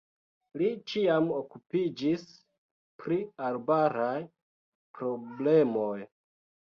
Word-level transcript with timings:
Li 0.59 0.69
ĉiam 0.91 1.27
okupiĝis 1.39 2.23
pri 3.03 3.19
arbaraj 3.51 4.17
problemoj. 5.01 5.97